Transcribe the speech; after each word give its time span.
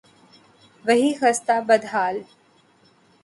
وہی 0.85 1.09
خستہ، 1.19 1.55
بد 1.67 1.83
حال 1.91 2.17